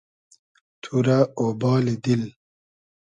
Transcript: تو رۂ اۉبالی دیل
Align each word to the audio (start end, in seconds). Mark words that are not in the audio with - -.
تو 0.81 0.93
رۂ 1.05 1.19
اۉبالی 1.39 1.95
دیل 2.03 2.23